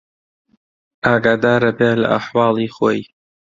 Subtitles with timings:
[1.05, 2.99] ئاگادار ئەبێ لە ئەحواڵی خۆی